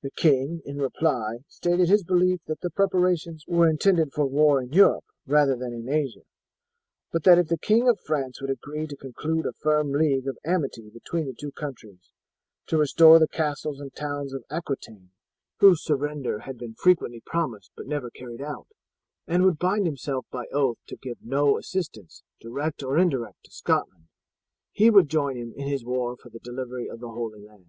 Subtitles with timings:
[0.00, 4.72] The king in reply stated his belief that the preparations were intended for war in
[4.72, 6.22] Europe rather than in Asia;
[7.12, 10.38] but that if the King of France would agree to conclude a firm league of
[10.42, 12.08] amity between the two countries,
[12.68, 15.10] to restore the castles and towns of Aquitaine,
[15.58, 18.68] whose surrender had been frequently promised but never carried out,
[19.26, 24.08] and would bind himself by oath to give no assistance, direct or indirect, to Scotland,
[24.72, 27.68] he would join him in his war for the delivery of the Holy Land."